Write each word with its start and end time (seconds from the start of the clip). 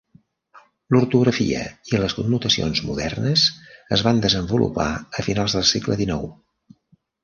L'ortografia 0.95 1.61
i 1.91 1.99
les 2.05 2.17
connotacions 2.21 2.83
modernes 2.89 3.45
es 3.99 4.07
van 4.11 4.27
desenvolupar 4.27 4.91
a 5.01 5.31
finals 5.33 5.61
del 5.61 5.73
segle 5.79 6.05
XIX. 6.05 6.39